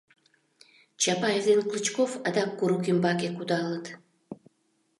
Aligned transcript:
Чапаев 1.01 1.43
ден 1.49 1.59
Клычков 1.69 2.11
адак 2.27 2.51
курык 2.59 2.83
ӱмбаке 2.91 3.29
кудалыт... 3.37 3.85